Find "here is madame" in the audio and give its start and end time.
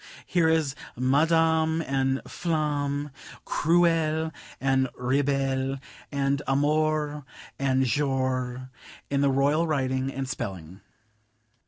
0.25-1.83